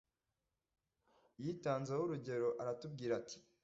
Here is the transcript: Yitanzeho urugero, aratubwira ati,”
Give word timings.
Yitanzeho 1.43 2.01
urugero, 2.03 2.47
aratubwira 2.61 3.13
ati,” 3.21 3.37